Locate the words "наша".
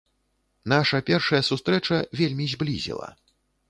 0.73-1.03